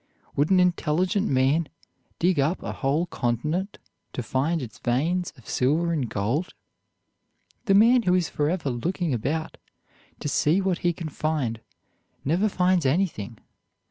[0.35, 1.69] Would an intelligent man
[2.17, 3.77] dig up a whole continent
[4.13, 6.55] to find its veins of silver and gold?
[7.65, 9.57] The man who is forever looking about
[10.19, 11.61] to see what he can find
[12.25, 13.37] never finds anything.